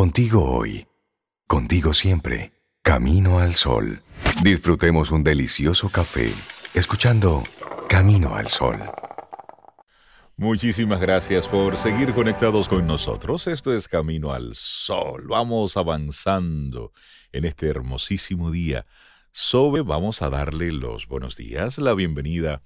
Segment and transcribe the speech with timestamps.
[0.00, 0.86] Contigo hoy,
[1.46, 4.02] contigo siempre, camino al sol.
[4.42, 6.32] Disfrutemos un delicioso café
[6.72, 7.44] escuchando
[7.86, 8.78] Camino al Sol.
[10.38, 13.46] Muchísimas gracias por seguir conectados con nosotros.
[13.46, 15.26] Esto es Camino al Sol.
[15.28, 16.94] Vamos avanzando
[17.30, 18.86] en este hermosísimo día.
[19.32, 22.62] Sobe, vamos a darle los buenos días, la bienvenida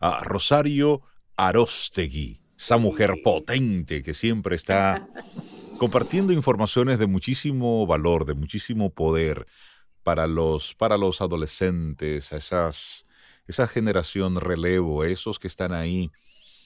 [0.00, 1.02] a Rosario
[1.36, 5.06] Arostegui, esa mujer potente que siempre está
[5.78, 9.46] compartiendo informaciones de muchísimo valor, de muchísimo poder
[10.02, 13.06] para los, para los adolescentes, esas,
[13.46, 16.10] esa generación relevo, esos que están ahí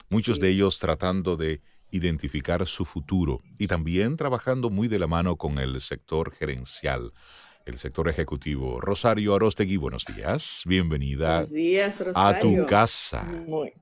[0.08, 5.36] muchos de ellos tratando de identificar su futuro y también trabajando muy de la mano
[5.36, 7.12] con el sector gerencial,
[7.66, 8.80] el sector ejecutivo.
[8.80, 12.38] Rosario Arostegui, buenos días, bienvenida buenos días, Rosario.
[12.38, 13.24] a tu casa.
[13.46, 13.72] Muy,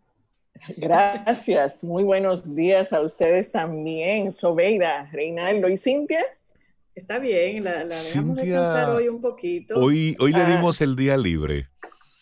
[0.76, 6.24] gracias, muy buenos días a ustedes también, Sobeida, Reinaldo y Cintia.
[6.94, 9.74] Está bien, la, la dejamos descansar hoy un poquito.
[9.80, 10.56] Hoy, hoy le ah.
[10.56, 11.68] dimos el día libre.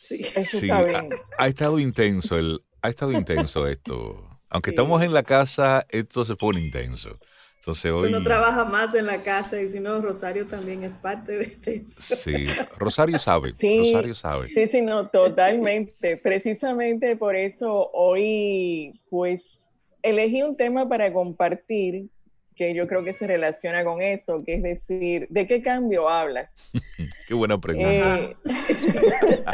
[0.02, 1.10] Sí, Eso está bien.
[1.38, 4.28] Ha, ha, estado intenso el, ha estado intenso esto.
[4.50, 7.18] Aunque estamos en la casa, esto se pone intenso.
[7.58, 8.08] Entonces hoy...
[8.08, 12.16] Uno trabaja más en la casa y si no, Rosario también es parte de esto.
[12.16, 12.46] Sí,
[12.78, 13.52] Rosario sabe.
[13.52, 14.48] Sí, Rosario sabe.
[14.48, 16.16] Sí, sí, no, totalmente.
[16.16, 19.66] Precisamente por eso hoy, pues,
[20.02, 22.08] elegí un tema para compartir
[22.58, 26.68] que yo creo que se relaciona con eso, que es decir, ¿de qué cambio hablas?
[27.28, 28.16] qué buena pregunta.
[28.16, 28.36] Eh,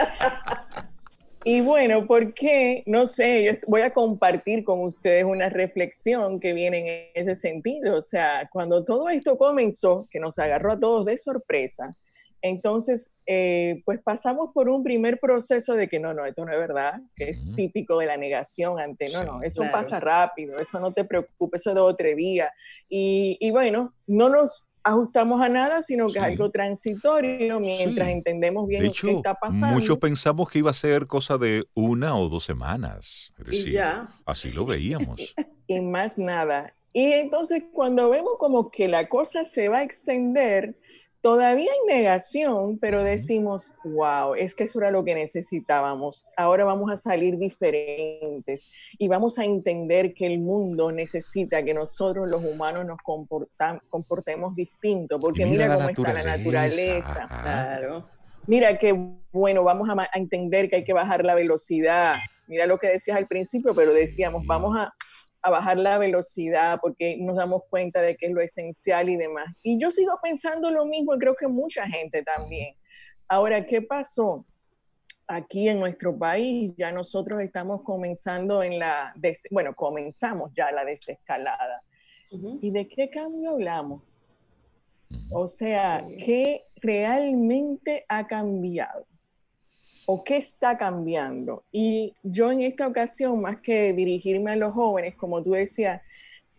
[1.46, 7.10] Y bueno, porque, no sé, yo voy a compartir con ustedes una reflexión que viene
[7.14, 7.98] en ese sentido.
[7.98, 11.94] O sea, cuando todo esto comenzó, que nos agarró a todos de sorpresa,
[12.40, 16.58] entonces, eh, pues pasamos por un primer proceso de que no, no, esto no es
[16.58, 20.92] verdad, que es típico de la negación ante, no, no, eso pasa rápido, eso no
[20.92, 22.52] te preocupes, eso de otro día.
[22.86, 28.68] Y, y bueno, no nos ajustamos a nada, sino que es algo transitorio mientras entendemos
[28.68, 29.68] bien qué está pasando.
[29.68, 33.32] Muchos pensamos que iba a ser cosa de una o dos semanas.
[33.38, 33.80] Es decir,
[34.26, 35.34] así lo veíamos.
[35.66, 36.70] y más nada.
[36.92, 40.76] Y entonces cuando vemos como que la cosa se va a extender,
[41.24, 46.26] Todavía hay negación, pero decimos, wow, es que eso era lo que necesitábamos.
[46.36, 52.28] Ahora vamos a salir diferentes y vamos a entender que el mundo necesita que nosotros
[52.28, 52.98] los humanos nos
[53.88, 57.26] comportemos distinto, porque mira, cómo está la naturaleza.
[57.26, 58.04] Claro.
[58.46, 58.92] Mira que,
[59.32, 62.16] bueno, vamos a, a entender que hay que bajar la velocidad.
[62.48, 64.92] Mira lo que decías al principio, pero decíamos, vamos a
[65.44, 69.44] a bajar la velocidad porque nos damos cuenta de que es lo esencial y demás.
[69.62, 72.74] Y yo sigo pensando lo mismo y creo que mucha gente también.
[73.28, 74.46] Ahora, ¿qué pasó?
[75.26, 79.14] Aquí en nuestro país ya nosotros estamos comenzando en la,
[79.50, 81.82] bueno, comenzamos ya la desescalada.
[82.62, 84.02] ¿Y de qué cambio hablamos?
[85.30, 89.06] O sea, ¿qué realmente ha cambiado?
[90.06, 91.64] O qué está cambiando.
[91.72, 96.02] Y yo en esta ocasión, más que dirigirme a los jóvenes, como tú decías,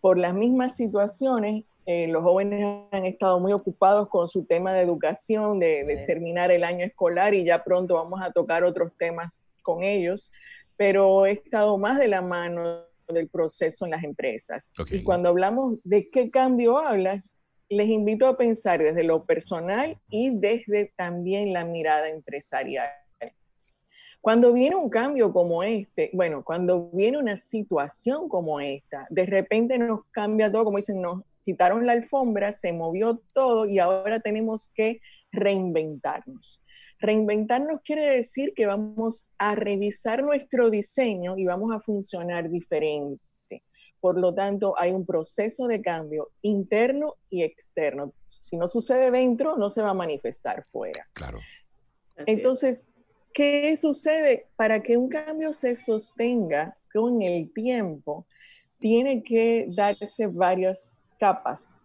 [0.01, 4.81] por las mismas situaciones, eh, los jóvenes han estado muy ocupados con su tema de
[4.81, 9.83] educación, de, terminar el año escolar y ya pronto vamos a tocar otros temas con
[9.83, 10.31] ellos,
[10.77, 14.73] pero he estado más de la mano del proceso en las empresas.
[14.89, 17.39] Y cuando hablamos de qué cambio hablas,
[17.69, 22.89] les invito a pensar desde lo personal y desde también la mirada empresarial.
[24.25, 29.77] Cuando viene un cambio como este, bueno, cuando viene una situación como esta, de repente
[29.77, 34.73] nos cambia todo, como dicen, nos quitaron la alfombra, se movió todo y ahora tenemos
[34.73, 34.99] que
[35.31, 36.63] reinventarnos.
[36.97, 43.21] Reinventarnos quiere decir que vamos a revisar nuestro diseño y vamos a funcionar diferente.
[43.99, 48.11] Por lo tanto, hay un proceso de cambio interno y externo.
[48.25, 51.07] Si no sucede dentro, no se va a manifestar fuera.
[51.13, 51.37] Claro.
[52.25, 52.89] Entonces,
[53.35, 54.45] ¿Qué sucede?
[54.55, 58.25] Para que un cambio se sostenga con el tiempo,
[58.79, 61.77] tiene que darse varias capas,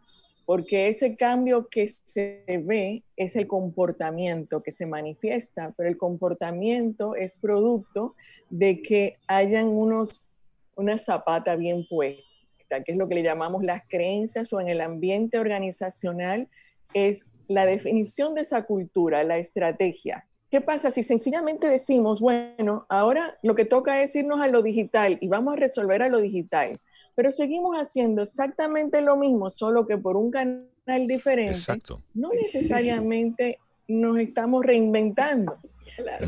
[0.46, 7.16] porque ese cambio que se ve es el comportamiento que se manifiesta, pero el comportamiento
[7.16, 8.14] es producto
[8.48, 10.30] de que hayan unos,
[10.76, 14.80] una zapata bien puesta, que es lo que le llamamos las creencias o en el
[14.80, 16.48] ambiente organizacional,
[16.94, 23.38] es la definición de esa cultura, la estrategia, ¿Qué pasa si sencillamente decimos, bueno, ahora
[23.42, 26.80] lo que toca es irnos a lo digital y vamos a resolver a lo digital,
[27.14, 30.66] pero seguimos haciendo exactamente lo mismo, solo que por un canal
[31.06, 31.52] diferente?
[31.52, 32.02] Exacto.
[32.14, 35.56] No necesariamente nos estamos reinventando.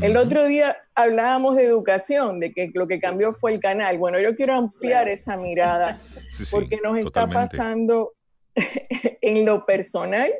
[0.01, 3.97] El otro día hablábamos de educación, de que lo que cambió fue el canal.
[3.97, 6.01] Bueno, yo quiero ampliar esa mirada
[6.51, 8.13] porque nos está pasando
[9.21, 10.31] en lo personal,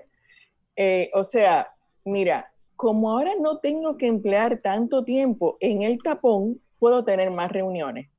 [0.75, 1.74] eh, o sea,
[2.06, 2.53] mira,
[2.83, 8.09] como ahora no tengo que emplear tanto tiempo en el tapón, puedo tener más reuniones.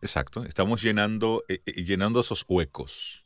[0.00, 3.22] Exacto, estamos llenando, eh, eh, llenando esos huecos.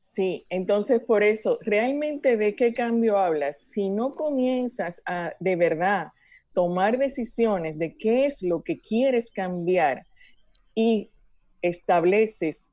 [0.00, 3.60] Sí, entonces por eso, realmente de qué cambio hablas?
[3.60, 6.08] Si no comienzas a de verdad
[6.52, 10.04] tomar decisiones de qué es lo que quieres cambiar
[10.74, 11.10] y
[11.62, 12.72] estableces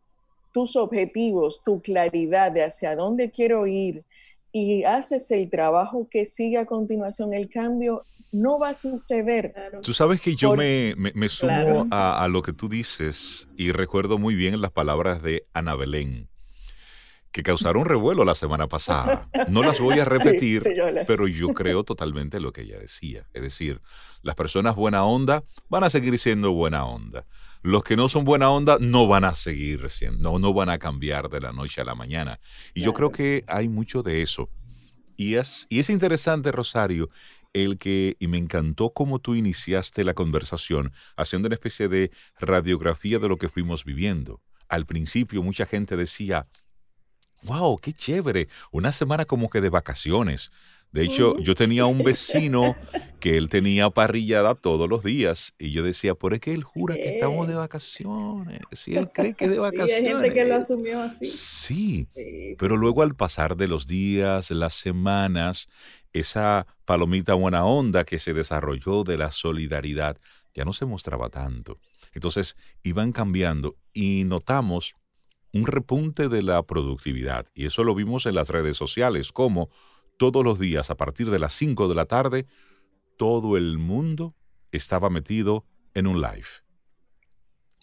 [0.51, 4.03] tus objetivos, tu claridad de hacia dónde quiero ir
[4.51, 9.53] y haces el trabajo que sigue a continuación, el cambio no va a suceder.
[9.81, 10.95] Tú sabes que yo me,
[11.29, 16.29] sumo a, lo que tú dices y recuerdo muy bien las palabras de Ana Belén,
[17.31, 19.29] que causaron revuelo la semana pasada.
[19.47, 20.63] No las voy a repetir,
[21.07, 23.27] pero yo creo totalmente lo que ella decía.
[23.33, 23.81] Es decir,
[24.21, 27.25] las personas buena onda van a seguir siendo buena onda.
[27.63, 30.79] Los que no son buena onda no van a seguir siendo, no, no van a
[30.79, 32.39] cambiar de la noche a la mañana.
[32.73, 34.49] Y yo creo que hay mucho de eso.
[35.15, 37.09] Y es, y es interesante, Rosario,
[37.53, 43.19] el que, y me encantó cómo tú iniciaste la conversación haciendo una especie de radiografía
[43.19, 44.41] de lo que fuimos viviendo.
[44.67, 46.47] Al principio mucha gente decía,
[47.43, 50.51] wow, qué chévere, una semana como que de vacaciones.
[50.91, 52.75] De hecho, yo tenía un vecino
[53.19, 57.15] que él tenía parrillada todos los días y yo decía, ¿por qué él jura que
[57.15, 58.59] estamos de vacaciones?
[58.73, 59.95] Si él cree que de vacaciones.
[59.95, 61.27] Sí, hay gente que lo asumió así.
[61.27, 62.07] Sí,
[62.57, 65.69] pero luego al pasar de los días, las semanas,
[66.13, 70.17] esa palomita buena onda que se desarrolló de la solidaridad
[70.53, 71.79] ya no se mostraba tanto.
[72.13, 74.95] Entonces iban cambiando y notamos
[75.53, 77.47] un repunte de la productividad.
[77.53, 79.69] Y eso lo vimos en las redes sociales, como
[80.21, 82.45] todos los días a partir de las 5 de la tarde,
[83.17, 84.35] todo el mundo
[84.71, 85.65] estaba metido
[85.95, 86.45] en un live,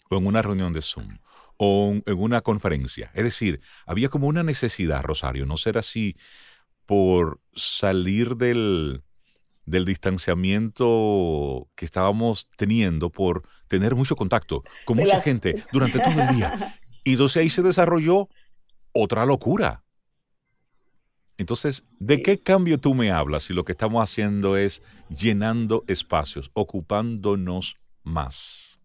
[0.09, 1.17] o en una reunión de Zoom,
[1.57, 3.11] o en una conferencia.
[3.13, 6.15] Es decir, había como una necesidad, Rosario, no ser así
[6.85, 9.03] por salir del,
[9.65, 16.37] del distanciamiento que estábamos teniendo, por tener mucho contacto con mucha gente durante todo el
[16.37, 16.79] día.
[17.03, 18.29] Y entonces ahí se desarrolló
[18.93, 19.83] otra locura.
[21.39, 26.51] Entonces, ¿de qué cambio tú me hablas si lo que estamos haciendo es llenando espacios,
[26.53, 28.78] ocupándonos más?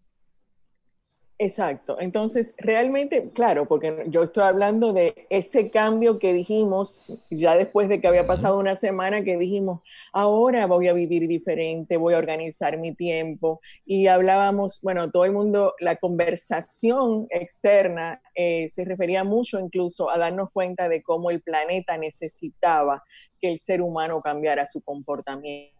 [1.37, 1.97] Exacto.
[1.99, 7.99] Entonces, realmente, claro, porque yo estoy hablando de ese cambio que dijimos ya después de
[7.99, 9.81] que había pasado una semana que dijimos,
[10.13, 13.59] ahora voy a vivir diferente, voy a organizar mi tiempo.
[13.85, 20.17] Y hablábamos, bueno, todo el mundo, la conversación externa eh, se refería mucho incluso a
[20.17, 23.03] darnos cuenta de cómo el planeta necesitaba
[23.41, 25.75] que el ser humano cambiara su comportamiento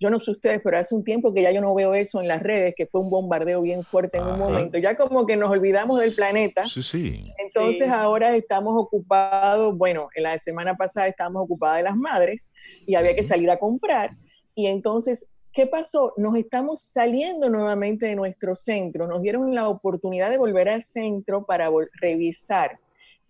[0.00, 2.28] yo no sé ustedes, pero hace un tiempo que ya yo no veo eso en
[2.28, 4.78] las redes, que fue un bombardeo bien fuerte en un momento.
[4.78, 6.66] Ya como que nos olvidamos del planeta.
[6.66, 7.32] Sí, sí.
[7.38, 12.52] Entonces ahora estamos ocupados, bueno, en la semana pasada estábamos ocupadas de las madres
[12.86, 14.16] y había que salir a comprar.
[14.54, 16.12] Y entonces ¿qué pasó?
[16.18, 21.46] Nos estamos saliendo nuevamente de nuestro centro, nos dieron la oportunidad de volver al centro
[21.46, 22.78] para revisar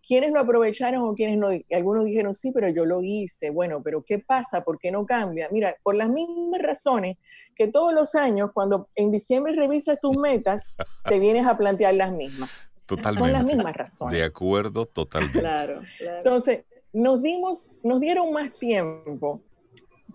[0.07, 1.49] ¿Quiénes lo aprovecharon o quiénes no?
[1.73, 3.51] Algunos dijeron, sí, pero yo lo hice.
[3.51, 4.63] Bueno, pero ¿qué pasa?
[4.63, 5.49] ¿Por qué no cambia?
[5.51, 7.17] Mira, por las mismas razones
[7.57, 10.73] que todos los años, cuando en diciembre revisas tus metas,
[11.09, 12.51] te vienes a plantear las mismas.
[12.87, 13.19] Totalmente.
[13.19, 14.19] Son las mismas razones.
[14.19, 15.41] De acuerdo, totalmente.
[15.41, 16.19] Claro, claro.
[16.19, 19.43] Entonces, nos dimos, nos dieron más tiempo,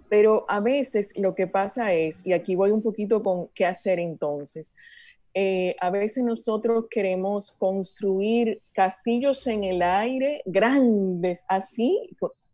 [0.08, 4.00] pero a veces lo que pasa es, y aquí voy un poquito con qué hacer
[4.00, 4.74] entonces,
[5.34, 12.10] eh, a veces nosotros queremos construir castillos en el aire, grandes, así,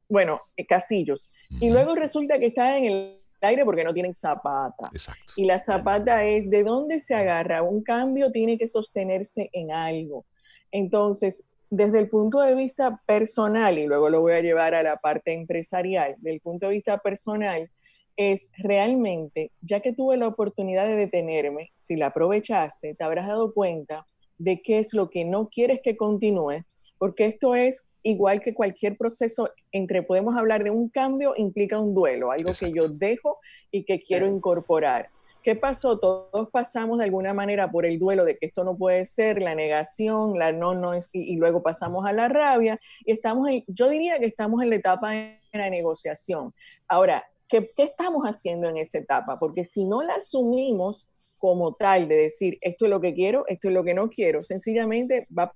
[0.07, 4.89] bueno, eh, castillos, y luego resulta que están en el aire porque no tienen zapata.
[4.91, 5.33] Exacto.
[5.35, 7.61] Y la zapata es de dónde se agarra.
[7.61, 10.25] Un cambio tiene que sostenerse en algo.
[10.71, 14.97] Entonces, desde el punto de vista personal, y luego lo voy a llevar a la
[14.97, 17.69] parte empresarial, del punto de vista personal,
[18.17, 23.53] es realmente, ya que tuve la oportunidad de detenerme, si la aprovechaste, te habrás dado
[23.53, 24.07] cuenta
[24.39, 26.63] de qué es lo que no quieres que continúe,
[26.97, 31.93] porque esto es igual que cualquier proceso entre podemos hablar de un cambio implica un
[31.93, 33.37] duelo, algo que yo dejo
[33.71, 35.09] y que quiero incorporar.
[35.43, 35.97] ¿Qué pasó?
[35.99, 39.55] Todos pasamos de alguna manera por el duelo de que esto no puede ser, la
[39.55, 43.89] negación, la no, no, y, y luego pasamos a la rabia y estamos, en, yo
[43.89, 46.53] diría que estamos en la etapa de la negociación.
[46.87, 49.39] Ahora, ¿Qué, estamos haciendo en esa etapa?
[49.39, 53.67] Porque si no la asumimos como tal, de decir, esto es lo que quiero, esto
[53.67, 55.53] es lo que no quiero, sencillamente va a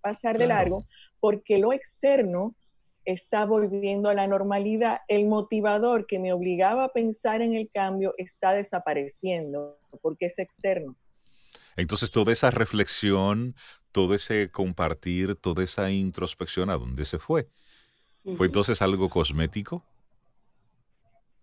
[0.00, 0.86] pasar de largo
[1.20, 2.54] porque lo externo
[3.04, 5.00] está volviendo a la normalidad.
[5.08, 10.96] El motivador que me obligaba a pensar en el cambio está desapareciendo porque es externo.
[11.76, 13.54] Entonces, toda esa reflexión,
[13.92, 17.48] todo ese compartir, toda esa introspección, ¿a dónde se fue?
[18.36, 19.82] ¿Fue entonces algo cosmético?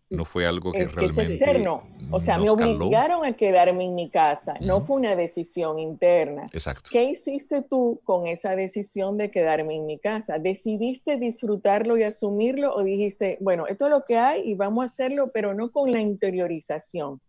[0.10, 1.22] No fue algo que es que realmente.
[1.36, 1.84] es externo.
[2.12, 2.76] O sea, me caló?
[2.86, 4.54] obligaron a quedarme en mi casa.
[4.62, 6.48] No fue una decisión interna.
[6.54, 6.90] Exacto.
[6.92, 10.40] ¿Qué hiciste tú con esa decisión de quedarme en mi casa?
[10.40, 14.86] ¿Decidiste disfrutarlo y asumirlo o dijiste, bueno, esto es lo que hay y vamos a
[14.86, 17.20] hacerlo, pero no con la interiorización?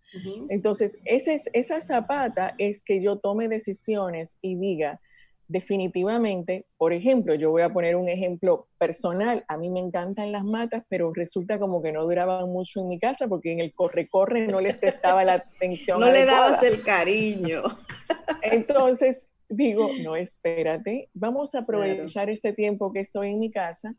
[0.48, 5.00] Entonces, ese es- esa zapata es que yo tome decisiones y diga,
[5.48, 10.44] definitivamente, por ejemplo, yo voy a poner un ejemplo personal, a mí me encantan las
[10.44, 14.46] matas, pero resulta como que no duraban mucho en mi casa porque en el corre-corre
[14.46, 16.00] no les prestaba la atención.
[16.08, 17.62] No le dabas el cariño.
[18.42, 23.94] Entonces, digo, no, espérate, vamos a aprovechar este tiempo que estoy en mi casa,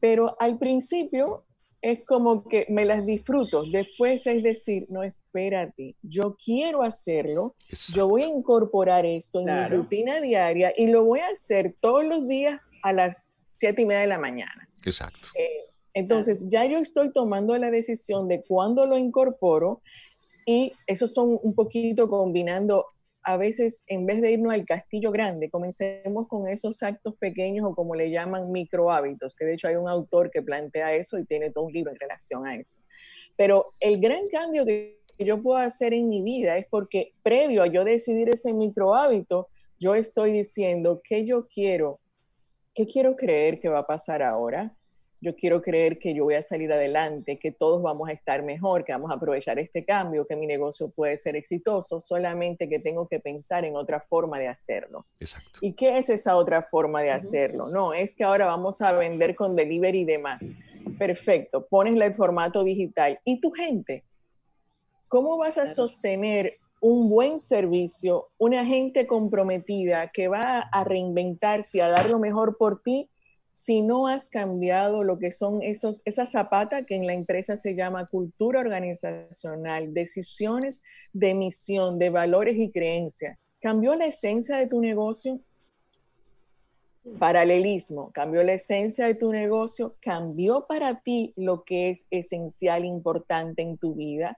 [0.00, 1.44] pero al principio
[1.82, 5.02] es como que me las disfruto, después es decir, no,
[5.36, 7.54] espérate, yo quiero hacerlo,
[7.94, 9.70] yo voy a incorporar esto en Claro.
[9.76, 13.84] mi rutina diaria y lo voy a hacer todos los días a las siete y
[13.84, 14.66] media de la mañana.
[14.84, 15.28] Exacto.
[15.34, 15.60] Eh,
[15.94, 19.82] entonces, ya yo estoy tomando la decisión de cuándo lo incorporo
[20.46, 22.86] y eso son un poquito combinando,
[23.22, 27.74] a veces en vez de irnos al castillo grande, comencemos con esos actos pequeños o
[27.74, 31.24] como le llaman micro hábitos, que de hecho hay un autor que plantea eso y
[31.24, 32.82] tiene todo un libro en relación a eso.
[33.36, 37.66] Pero el gran cambio que yo puedo hacer en mi vida es porque previo a
[37.66, 42.00] yo decidir ese micro hábito, yo estoy diciendo que yo quiero,
[42.74, 44.74] qué quiero creer que va a pasar ahora,
[45.20, 48.84] yo quiero creer que yo voy a salir adelante, que todos vamos a estar mejor,
[48.84, 53.08] que vamos a aprovechar este cambio, que mi negocio puede ser exitoso, solamente que tengo
[53.08, 55.06] que pensar en otra forma de hacerlo.
[55.18, 55.58] Exacto.
[55.62, 57.68] ¿Y qué es esa otra forma de hacerlo?
[57.68, 60.52] No, es que ahora vamos a vender con delivery y demás.
[60.98, 63.18] Perfecto, pones el formato digital.
[63.24, 64.04] ¿Y tu gente?
[65.08, 71.80] ¿Cómo vas a sostener un buen servicio, una gente comprometida que va a reinventarse, y
[71.80, 73.08] a dar lo mejor por ti,
[73.52, 77.74] si no has cambiado lo que son esos, esa zapata que en la empresa se
[77.74, 80.82] llama cultura organizacional, decisiones
[81.12, 83.38] de misión, de valores y creencias?
[83.60, 85.40] ¿Cambió la esencia de tu negocio?
[87.18, 93.62] Paralelismo, cambió la esencia de tu negocio, cambió para ti lo que es esencial, importante
[93.62, 94.36] en tu vida.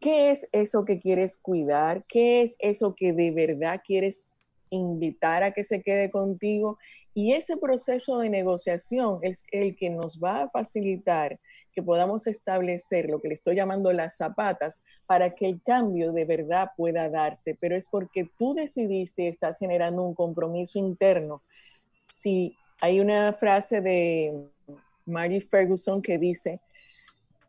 [0.00, 2.04] ¿Qué es eso que quieres cuidar?
[2.06, 4.24] ¿Qué es eso que de verdad quieres
[4.70, 6.78] invitar a que se quede contigo?
[7.14, 11.40] Y ese proceso de negociación es el que nos va a facilitar
[11.72, 16.24] que podamos establecer lo que le estoy llamando las zapatas para que el cambio de
[16.24, 17.56] verdad pueda darse.
[17.60, 21.42] Pero es porque tú decidiste y estás generando un compromiso interno.
[22.08, 24.48] Si hay una frase de
[25.06, 26.60] Margie Ferguson que dice,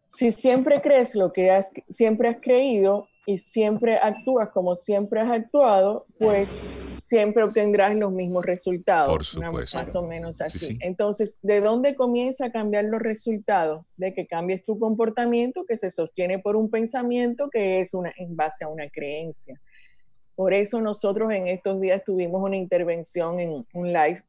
[0.09, 5.29] si siempre crees lo que has, siempre has creído y siempre actúas como siempre has
[5.29, 6.49] actuado, pues
[6.99, 9.09] siempre obtendrás los mismos resultados.
[9.09, 9.77] Por supuesto.
[9.77, 10.59] Más o menos así.
[10.59, 10.77] sí.
[10.81, 13.85] Entonces, ¿de dónde comienza a cambiar los resultados?
[13.97, 18.35] De que cambies tu comportamiento que se sostiene por un pensamiento que es una, en
[18.35, 19.61] base a una creencia.
[20.35, 24.23] Por eso nosotros en estos días tuvimos una intervención en un live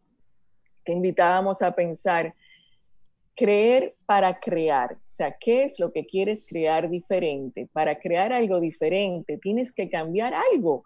[0.84, 2.34] que invitábamos a pensar
[3.44, 4.92] creer para crear.
[4.92, 7.68] O sea, ¿qué es lo que quieres crear diferente?
[7.72, 10.84] Para crear algo diferente tienes que cambiar algo,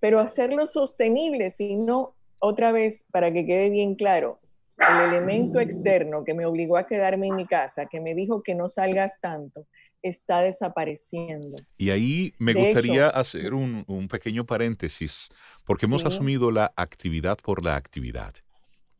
[0.00, 4.40] pero hacerlo sostenible, si no, otra vez, para que quede bien claro,
[4.78, 8.54] el elemento externo que me obligó a quedarme en mi casa, que me dijo que
[8.54, 9.66] no salgas tanto,
[10.02, 11.56] está desapareciendo.
[11.78, 15.28] Y ahí me De gustaría hecho- hacer un, un pequeño paréntesis,
[15.66, 16.08] porque hemos Sí.
[16.08, 18.34] asumido la actividad por la actividad.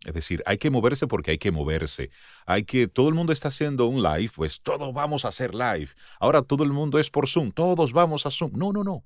[0.04, 2.11] Es decir, hay que moverse porque hay que moverse.
[2.46, 5.88] Hay que, todo el mundo está haciendo un live, pues todos vamos a hacer live.
[6.20, 8.52] Ahora todo el mundo es por Zoom, todos vamos a Zoom.
[8.54, 9.02] No, no, no.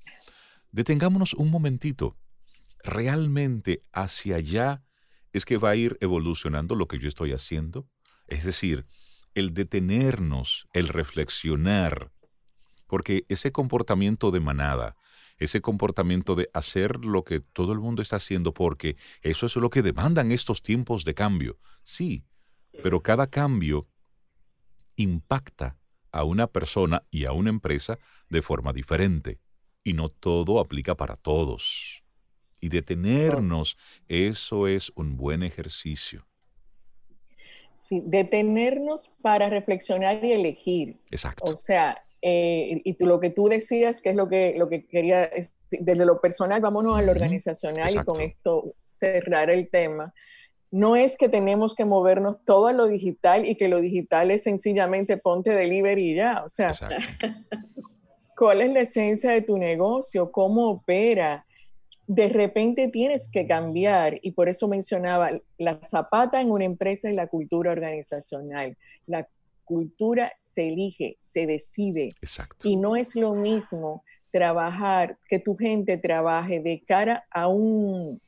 [0.73, 2.17] Detengámonos un momentito.
[2.83, 4.83] Realmente hacia allá
[5.33, 7.89] es que va a ir evolucionando lo que yo estoy haciendo.
[8.27, 8.87] Es decir,
[9.35, 12.11] el detenernos, el reflexionar,
[12.87, 14.97] porque ese comportamiento de manada,
[15.39, 19.71] ese comportamiento de hacer lo que todo el mundo está haciendo, porque eso es lo
[19.71, 21.59] que demandan estos tiempos de cambio.
[21.83, 22.25] Sí,
[22.83, 23.89] pero cada cambio
[24.97, 25.77] impacta
[26.11, 29.39] a una persona y a una empresa de forma diferente.
[29.85, 32.03] Y no todo aplica para todos.
[32.61, 33.79] Y detenernos,
[34.09, 36.27] eso es un buen ejercicio.
[37.81, 41.01] Sí, detenernos para reflexionar y elegir.
[41.11, 41.45] Exacto.
[41.45, 44.87] O sea, eh, y tú, lo que tú decías, que es lo que, lo que
[44.87, 48.21] quería, es- desde lo personal, vámonos a lo organizacional y con exacto.
[48.21, 50.15] esto cerrar el tema.
[50.71, 54.43] No es que tenemos que movernos todo a lo digital y que lo digital es
[54.43, 56.43] sencillamente ponte delivery y ya.
[56.45, 56.97] O sea, Exacto.
[58.37, 60.31] ¿cuál es la esencia de tu negocio?
[60.31, 61.45] ¿Cómo opera?
[62.09, 67.15] de repente tienes que cambiar y por eso mencionaba la zapata en una empresa y
[67.15, 68.79] la cultura organizacional.
[69.07, 69.29] La
[69.69, 72.09] cultura se elige, se decide.
[72.21, 72.67] Exacto.
[72.67, 78.21] Y no es lo mismo trabajar, que tu gente trabaje de cara a un,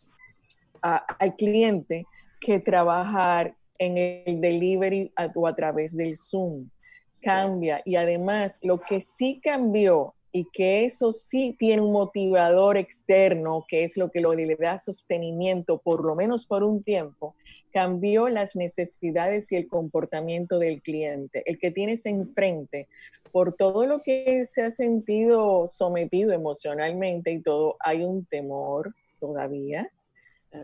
[0.82, 2.06] al cliente
[2.40, 6.68] que trabajar en el delivery o a través del Zoom.
[7.22, 7.82] Cambia.
[7.84, 13.84] Y además, lo que sí cambió y que eso sí tiene un motivador externo, que
[13.84, 17.34] es lo que le da sostenimiento, por lo menos por un tiempo,
[17.72, 21.42] cambió las necesidades y el comportamiento del cliente.
[21.46, 22.88] El que tienes enfrente,
[23.32, 29.90] por todo lo que se ha sentido sometido emocionalmente y todo, hay un temor todavía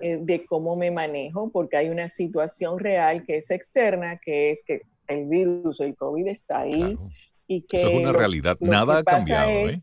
[0.00, 4.64] eh, de cómo me manejo, porque hay una situación real que es externa, que es
[4.64, 6.98] que el virus, el COVID está ahí.
[7.46, 9.50] Y que eso es una realidad, nada ha cambiado.
[9.50, 9.82] ¿eh?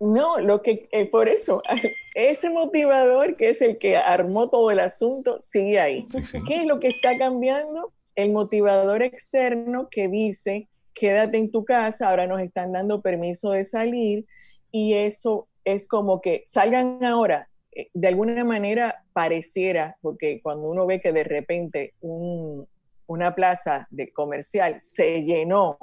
[0.00, 1.62] No, lo que eh, por eso
[2.14, 6.06] ese motivador que es el que armó todo el asunto sigue ahí.
[6.46, 7.92] ¿Qué es lo que está cambiando?
[8.14, 13.64] El motivador externo que dice quédate en tu casa, ahora nos están dando permiso de
[13.64, 14.26] salir
[14.70, 17.48] y eso es como que salgan ahora.
[17.74, 22.66] Eh, de alguna manera pareciera, porque cuando uno ve que de repente un,
[23.06, 25.78] una plaza de comercial se llenó.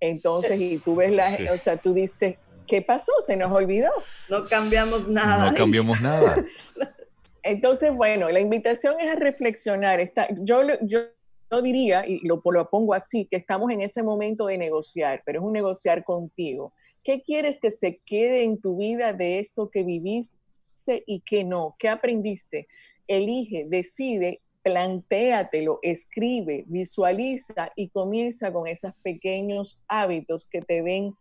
[0.00, 3.12] Entonces, y tú ves la, o sea, tú dices, ¿qué pasó?
[3.20, 3.90] Se nos olvidó.
[4.28, 5.50] No cambiamos nada.
[5.50, 6.36] No cambiamos nada.
[7.42, 10.00] Entonces, bueno, la invitación es a reflexionar.
[10.00, 11.00] Está, yo, yo,
[11.50, 15.40] yo diría, y lo, lo pongo así, que estamos en ese momento de negociar, pero
[15.40, 16.72] es un negociar contigo.
[17.02, 20.34] ¿Qué quieres que se quede en tu vida de esto que viviste
[21.06, 21.76] y qué no?
[21.78, 22.66] ¿Qué aprendiste?
[23.06, 31.14] Elige, decide plantéatelo, escribe, visualiza y comienza con esos pequeños hábitos que te den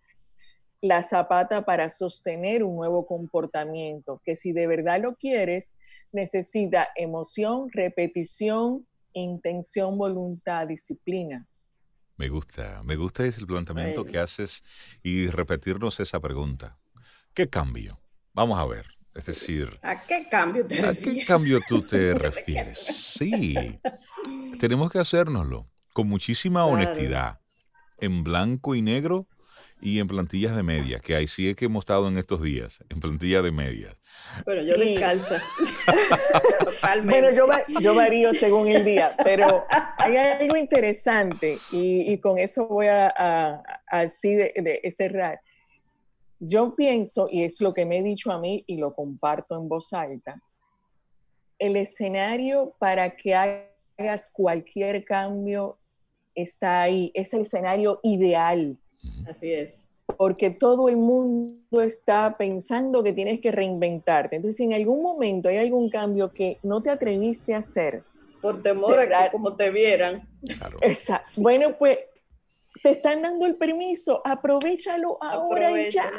[0.82, 5.78] la zapata para sostener un nuevo comportamiento, que si de verdad lo quieres,
[6.12, 11.48] necesita emoción, repetición, intención, voluntad, disciplina.
[12.16, 14.64] Me gusta, me gusta ese planteamiento que haces
[15.02, 16.78] y repetirnos esa pregunta.
[17.34, 18.00] ¿Qué cambio?
[18.34, 18.93] Vamos a ver.
[19.16, 22.80] Es decir, ¿a qué cambio te ¿a qué cambio tú te refieres?
[22.80, 23.80] Sí,
[24.60, 27.38] tenemos que hacérnoslo con muchísima honestidad,
[28.00, 29.28] en blanco y negro
[29.82, 32.80] y en plantillas de medias, que ahí sí es que hemos estado en estos días,
[32.90, 33.96] en plantillas de medias.
[34.46, 35.44] Bueno, yo descalza.
[37.06, 37.46] Bueno, yo,
[37.82, 39.64] yo, varío según el día, pero
[39.98, 45.40] hay algo interesante y, con eso voy a, así de cerrar
[46.46, 49.68] yo pienso, y es lo que me he dicho a mí y lo comparto en
[49.68, 50.42] voz alta,
[51.60, 55.78] el escenario para que hagas cualquier cambio
[56.36, 58.78] está ahí, es el escenario ideal.
[59.28, 59.90] Así es.
[60.18, 64.36] Porque todo el mundo está pensando que tienes que reinventarte.
[64.36, 68.04] Entonces, si en algún momento hay algún cambio que no te atreviste a hacer,
[68.42, 70.28] por temor a que como te vieran.
[70.82, 71.42] Exacto.
[71.42, 72.10] Bueno, fue
[72.84, 76.12] te están dando el permiso, aprovechalo ahora y ya.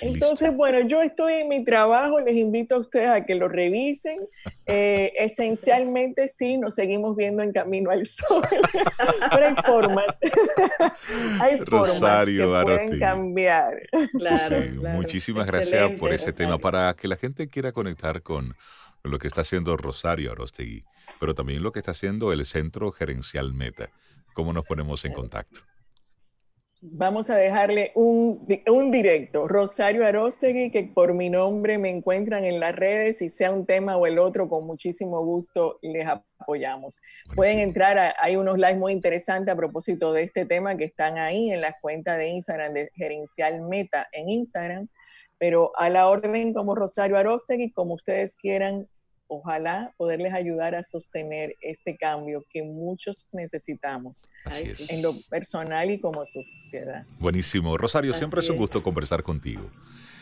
[0.00, 4.18] Entonces, bueno, yo estoy en mi trabajo, les invito a ustedes a que lo revisen.
[4.64, 8.42] Eh, esencialmente, sí, nos seguimos viendo en Camino al Sol,
[9.30, 10.06] pero hay formas,
[11.40, 13.74] hay formas que pueden cambiar.
[14.18, 18.56] Claro, Muchísimas gracias por ese tema, para que la gente quiera conectar con
[19.02, 20.84] lo que está haciendo Rosario Arostegui,
[21.20, 23.90] pero también lo que está haciendo el Centro Gerencial Meta.
[24.32, 25.60] ¿Cómo nos ponemos en contacto?
[26.84, 29.46] Vamos a dejarle un, un, directo.
[29.46, 33.96] Rosario Arostegui, que por mi nombre me encuentran en las redes, si sea un tema
[33.96, 37.00] o el otro, con muchísimo gusto les apoyamos.
[37.36, 41.52] Pueden entrar, hay unos likes muy interesantes a propósito de este tema que están ahí
[41.52, 44.88] en las cuentas de Instagram, de Gerencial Meta en Instagram,
[45.38, 48.88] pero a la orden como Rosario Arostegui, como ustedes quieran,
[49.32, 54.28] ojalá poderles ayudar a sostener este cambio que muchos necesitamos
[54.90, 57.04] en lo personal y como sociedad.
[57.18, 57.78] Buenísimo.
[57.78, 59.70] Rosario, siempre es un gusto conversar contigo.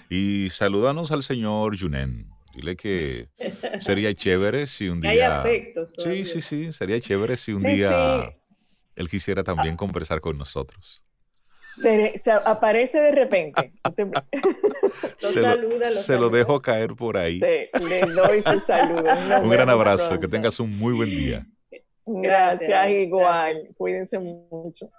[0.09, 2.29] Y saludanos al señor Junen.
[2.55, 3.29] Dile que
[3.81, 5.43] sería chévere si un día...
[5.43, 6.73] Hay Sí, sí, sí.
[6.73, 8.29] Sería chévere si un día
[8.95, 11.03] él quisiera también conversar con nosotros
[11.75, 13.73] se, aparece de repente.
[15.19, 17.41] se, lo, se lo, dejo caer por ahí.
[17.41, 19.05] Sí, le doy su saludo.
[19.43, 21.47] un gran abrazo, que tengas un muy buen día.
[22.07, 23.69] Gracias, igual.
[23.77, 24.91] Cuídense mucho.